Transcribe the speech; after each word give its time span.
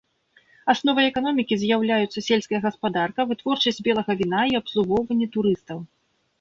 Асновай 0.73 1.05
эканомікі 1.11 1.57
з'яўляюцца 1.65 2.25
сельская 2.29 2.63
гаспадарка, 2.65 3.29
вытворчасць 3.35 3.81
белага 3.91 4.11
віна 4.25 4.41
і 4.55 4.61
абслугоўванне 4.65 5.33
турыстаў. 5.41 5.89